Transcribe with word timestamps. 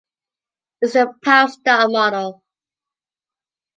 Its 0.81 0.93
the 0.93 1.13
Powerstar 1.23 1.91
model. 1.91 2.43